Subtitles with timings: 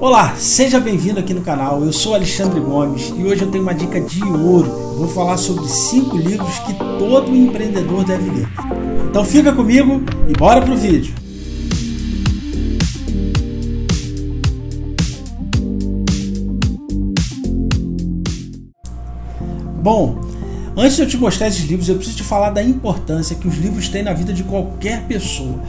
[0.00, 1.84] Olá, seja bem-vindo aqui no canal.
[1.84, 4.96] Eu sou Alexandre Gomes e hoje eu tenho uma dica de ouro.
[4.96, 8.48] Vou falar sobre cinco livros que todo empreendedor deve ler.
[9.10, 11.14] Então fica comigo e bora pro vídeo.
[19.82, 20.18] Bom,
[20.74, 23.58] antes de eu te mostrar esses livros, eu preciso te falar da importância que os
[23.58, 25.60] livros têm na vida de qualquer pessoa.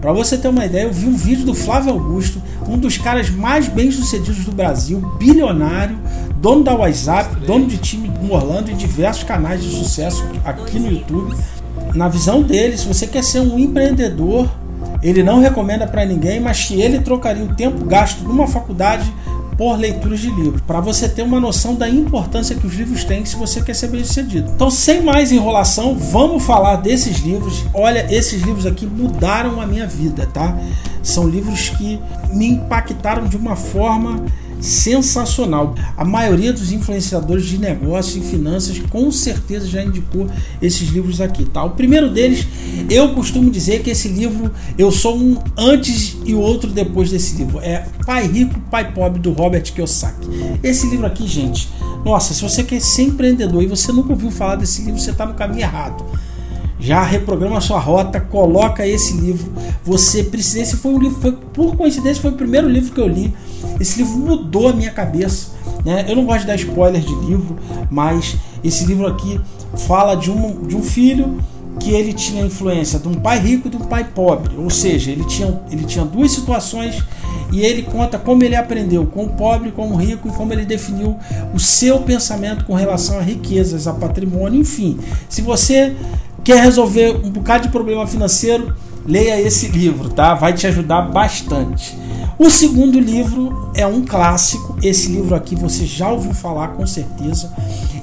[0.00, 3.30] Para você ter uma ideia, eu vi um vídeo do Flávio Augusto, um dos caras
[3.30, 5.98] mais bem-sucedidos do Brasil, bilionário,
[6.36, 10.90] dono da WhatsApp, dono de time do Orlando e diversos canais de sucesso aqui no
[10.90, 11.34] YouTube.
[11.94, 14.48] Na visão dele, se você quer ser um empreendedor,
[15.02, 19.12] ele não recomenda para ninguém, mas que ele trocaria o tempo gasto numa faculdade
[19.58, 23.24] por leituras de livros, para você ter uma noção da importância que os livros têm
[23.24, 24.52] se você quer ser bem sucedido.
[24.54, 27.64] Então, sem mais enrolação, vamos falar desses livros.
[27.74, 30.56] Olha, esses livros aqui mudaram a minha vida, tá?
[31.02, 32.00] São livros que
[32.32, 34.24] me impactaram de uma forma
[34.60, 35.74] sensacional.
[35.96, 40.26] A maioria dos influenciadores de negócio e finanças com certeza já indicou
[40.60, 41.64] esses livros aqui, tá?
[41.64, 42.46] O primeiro deles,
[42.90, 47.60] eu costumo dizer que esse livro eu sou um antes e outro depois desse livro.
[47.60, 50.28] É Pai Rico, Pai Pobre do Robert Kiyosaki.
[50.62, 51.68] Esse livro aqui, gente,
[52.04, 55.26] nossa, se você quer ser empreendedor e você nunca ouviu falar desse livro, você está
[55.26, 56.04] no caminho errado
[56.78, 59.52] já reprograma sua rota, coloca esse livro.
[59.84, 60.60] Você precisa.
[60.60, 63.34] Esse foi um livro, foi, por coincidência, foi o primeiro livro que eu li.
[63.80, 65.52] Esse livro mudou a minha cabeça.
[65.84, 66.04] Né?
[66.08, 67.56] Eu não gosto de dar spoiler de livro,
[67.90, 69.40] mas esse livro aqui
[69.76, 71.38] fala de um, de um filho
[71.78, 74.56] que ele tinha influência de um pai rico e de um pai pobre.
[74.56, 77.02] Ou seja, ele tinha, ele tinha duas situações
[77.52, 80.64] e ele conta como ele aprendeu com o pobre, com o rico e como ele
[80.64, 81.16] definiu
[81.54, 84.98] o seu pensamento com relação a riquezas, a patrimônio, enfim.
[85.28, 85.94] Se você
[86.48, 88.74] Quer resolver um bocado de problema financeiro?
[89.04, 90.32] Leia esse livro, tá?
[90.32, 91.94] Vai te ajudar bastante.
[92.38, 94.74] O segundo livro é um clássico.
[94.82, 97.52] Esse livro aqui você já ouviu falar com certeza.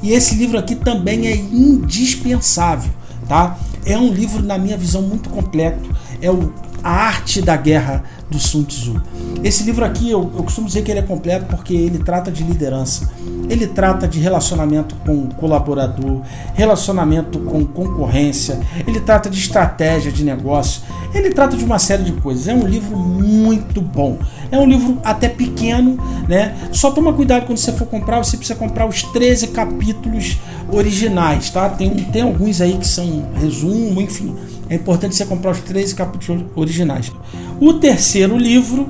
[0.03, 2.91] E esse livro aqui também é indispensável,
[3.27, 3.57] tá?
[3.83, 5.89] É um livro, na minha visão, muito completo.
[6.21, 6.53] É o
[6.85, 9.01] A Arte da Guerra do Sun Tzu.
[9.43, 12.43] Esse livro aqui eu, eu costumo dizer que ele é completo porque ele trata de
[12.43, 13.11] liderança,
[13.49, 16.21] ele trata de relacionamento com colaborador,
[16.53, 22.11] relacionamento com concorrência, ele trata de estratégia de negócio, ele trata de uma série de
[22.11, 22.47] coisas.
[22.47, 24.19] É um livro muito bom.
[24.51, 25.97] É um livro até pequeno,
[26.27, 26.55] né?
[26.71, 30.37] Só toma cuidado quando você for comprar, você precisa comprar os 13 capítulos
[30.71, 31.69] originais, tá?
[31.69, 34.35] Tem, tem alguns aí que são resumo, enfim.
[34.69, 37.11] É importante você comprar os 13 capítulos originais.
[37.59, 38.89] O terceiro livro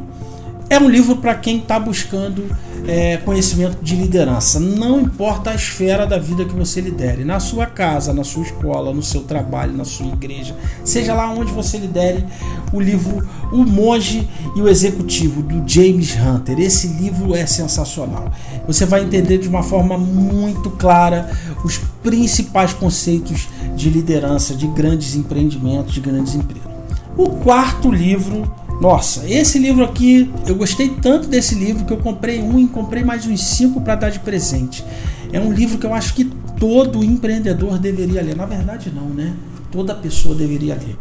[0.69, 2.45] é um livro para quem está buscando
[2.87, 4.59] é, conhecimento de liderança.
[4.59, 8.93] Não importa a esfera da vida que você lidere, na sua casa, na sua escola,
[8.93, 12.25] no seu trabalho, na sua igreja, seja lá onde você lidere,
[12.71, 16.59] o livro O Monge e o Executivo, do James Hunter.
[16.59, 18.31] Esse livro é sensacional.
[18.67, 21.29] Você vai entender de uma forma muito clara
[21.63, 26.71] os principais conceitos de liderança, de grandes empreendimentos, de grandes empresas.
[27.17, 28.43] O quarto livro
[28.79, 33.03] nossa, esse livro aqui, eu gostei tanto desse livro que eu comprei um e comprei
[33.03, 34.83] mais uns cinco para dar de presente.
[35.31, 36.25] É um livro que eu acho que
[36.59, 38.35] todo empreendedor deveria ler.
[38.35, 39.33] Na verdade, não, né?
[39.71, 40.97] Toda pessoa deveria ler.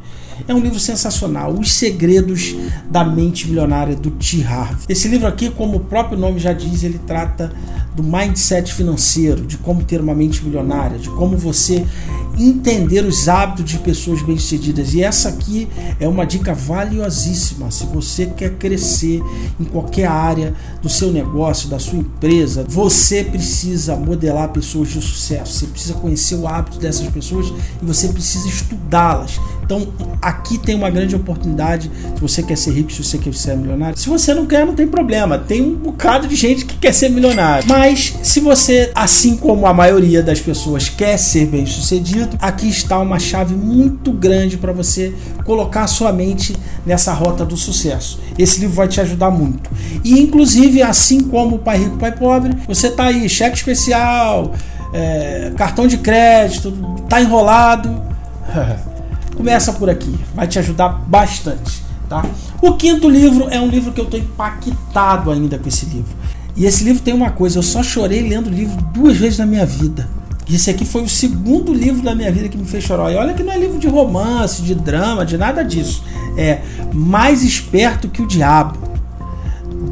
[0.47, 2.55] É um livro sensacional, Os Segredos
[2.91, 4.43] da Mente Milionária do T.
[4.43, 4.81] Harv.
[4.89, 7.53] Esse livro aqui, como o próprio nome já diz, ele trata
[7.95, 11.87] do mindset financeiro, de como ter uma mente milionária, de como você
[12.37, 14.93] entender os hábitos de pessoas bem-sucedidas.
[14.94, 15.69] E essa aqui
[16.00, 19.23] é uma dica valiosíssima se você quer crescer
[19.61, 22.67] em qualquer área do seu negócio, da sua empresa.
[22.69, 28.09] Você precisa modelar pessoas de sucesso, você precisa conhecer o hábito dessas pessoas e você
[28.09, 29.39] precisa estudá-las.
[29.62, 29.89] Então,
[30.25, 31.91] aqui tem uma grande oportunidade.
[32.15, 33.99] Se você quer ser rico, se você quer ser milionário.
[33.99, 35.39] Se você não quer, não tem problema.
[35.39, 37.69] Tem um bocado de gente que quer ser milionário.
[37.69, 42.99] Mas, se você, assim como a maioria das pessoas, quer ser bem sucedido, aqui está
[42.99, 45.15] uma chave muito grande para você
[45.45, 46.56] colocar sua mente
[46.87, 48.19] nessa rota do sucesso.
[48.39, 49.71] Esse livro vai te ajudar muito.
[50.03, 54.55] E, inclusive, assim como o Pai Rico, Pai Pobre, você tá aí, cheque especial,
[54.93, 56.73] é, cartão de crédito,
[57.11, 58.03] tá enrolado.
[59.36, 62.25] Começa por aqui, vai te ajudar bastante, tá?
[62.62, 66.14] O quinto livro é um livro que eu estou impactado ainda com esse livro.
[66.56, 69.46] E esse livro tem uma coisa, eu só chorei lendo o livro duas vezes na
[69.46, 70.08] minha vida.
[70.48, 73.10] Esse aqui foi o segundo livro da minha vida que me fez chorar.
[73.10, 76.04] E olha que não é livro de romance, de drama, de nada disso.
[76.36, 76.60] É
[76.92, 78.78] Mais Esperto que o Diabo,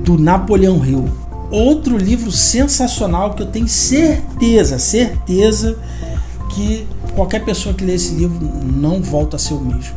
[0.04, 1.08] do Napoleão Hill.
[1.50, 5.78] Outro livro sensacional que eu tenho certeza, certeza
[6.50, 9.97] que qualquer pessoa que lê esse livro não volta a ser o mesmo.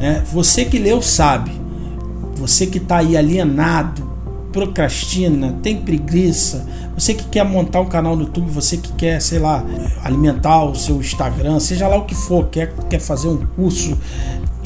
[0.00, 1.50] É, você que leu sabe,
[2.36, 4.06] você que está aí alienado
[4.52, 6.66] procrastina, tem preguiça,
[6.96, 9.62] você que quer montar um canal no YouTube, você que quer, sei lá,
[10.02, 13.98] alimentar o seu Instagram, seja lá o que for, quer, quer fazer um curso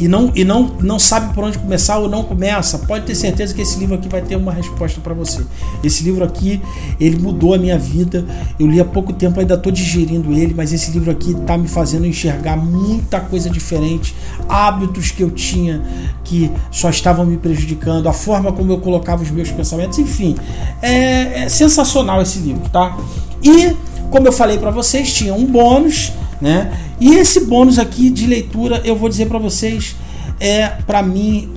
[0.01, 3.55] e não, e não, não sabe por onde começar ou não começa, pode ter certeza
[3.55, 5.45] que esse livro aqui vai ter uma resposta para você.
[5.85, 6.61] Esse livro aqui,
[6.99, 8.25] ele mudou a minha vida.
[8.59, 11.69] Eu li há pouco tempo, ainda estou digerindo ele, mas esse livro aqui está me
[11.69, 14.15] fazendo enxergar muita coisa diferente,
[14.49, 15.83] hábitos que eu tinha
[16.25, 20.37] que só estavam me prejudicando, a forma como eu colocava os meus pensamentos, enfim,
[20.81, 22.97] é, é sensacional esse livro, tá?
[23.43, 23.75] E
[24.11, 26.73] como eu falei para vocês, tinha um bônus né?
[27.01, 29.97] E esse bônus aqui de leitura, eu vou dizer para vocês,
[30.39, 31.49] é para mim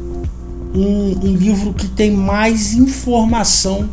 [0.74, 3.90] um, um, livro que tem mais informação.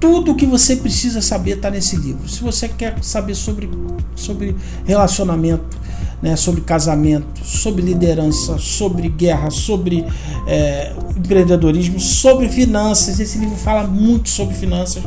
[0.00, 2.28] Tudo o que você precisa saber está nesse livro.
[2.28, 3.70] Se você quer saber sobre,
[4.16, 4.54] sobre
[4.84, 5.78] relacionamento,
[6.24, 10.06] né, sobre casamento, sobre liderança, sobre guerra, sobre
[10.46, 13.20] é, empreendedorismo, sobre finanças.
[13.20, 15.02] Esse livro fala muito sobre finanças.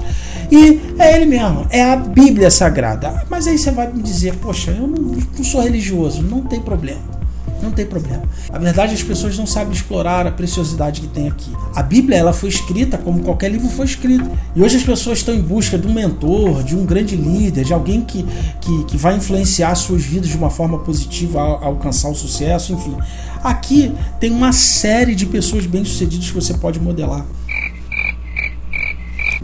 [0.52, 3.26] E é ele mesmo, é a Bíblia Sagrada.
[3.32, 7.17] Mas aí você vai me dizer, poxa, eu não, não sou religioso, não tem problema.
[7.62, 8.24] Não tem problema.
[8.52, 11.52] A verdade, as pessoas não sabem explorar a preciosidade que tem aqui.
[11.76, 14.30] A Bíblia ela foi escrita como qualquer livro foi escrito.
[14.56, 17.74] E hoje as pessoas estão em busca de um mentor, de um grande líder, de
[17.74, 18.26] alguém que,
[18.62, 22.74] que, que vai influenciar suas vidas de uma forma positiva a, a alcançar o sucesso,
[22.74, 22.96] enfim.
[23.44, 27.26] Aqui tem uma série de pessoas bem-sucedidas que você pode modelar.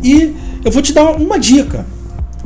[0.01, 1.86] E eu vou te dar uma dica.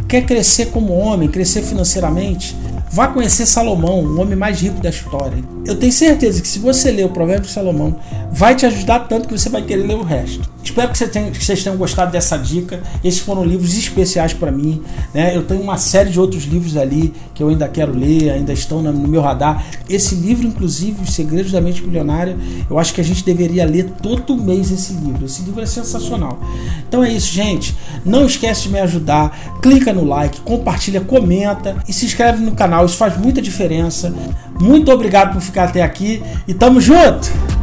[0.07, 2.55] Quer crescer como homem, crescer financeiramente?
[2.97, 5.37] Vá conhecer Salomão, o homem mais rico da história.
[5.63, 7.99] Eu tenho certeza que se você ler o Provérbio de Salomão,
[8.31, 10.49] vai te ajudar tanto que você vai querer ler o resto.
[10.77, 12.83] Espero que, vocês tenham gostado dessa dica.
[13.03, 14.83] Esses foram livros especiais para mim.
[15.11, 15.35] Né?
[15.35, 18.79] Eu tenho uma série de outros livros ali que eu ainda quero ler, ainda estão
[18.83, 19.65] no meu radar.
[19.89, 22.37] Esse livro, inclusive, Os Segredos da Mente Milionária,
[22.69, 25.25] eu acho que a gente deveria ler todo mês esse livro.
[25.25, 26.39] Esse livro é sensacional.
[26.87, 27.75] Então é isso, gente.
[28.05, 29.57] Não esquece de me ajudar.
[29.63, 32.85] Clica no like, compartilha, comenta e se inscreve no canal.
[32.85, 34.13] Isso faz muita diferença.
[34.61, 37.56] Muito obrigado por ficar até aqui e tamo junto!